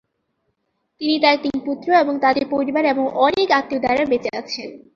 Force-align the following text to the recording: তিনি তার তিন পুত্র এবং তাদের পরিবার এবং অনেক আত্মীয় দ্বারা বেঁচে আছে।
তিনি 1.01 1.15
তার 1.23 1.37
তিন 1.43 1.55
পুত্র 1.65 1.87
এবং 2.03 2.13
তাদের 2.23 2.45
পরিবার 2.53 2.83
এবং 2.85 3.05
অনেক 3.25 3.47
আত্মীয় 3.59 3.81
দ্বারা 3.83 4.03
বেঁচে 4.11 4.31
আছে। 4.41 4.61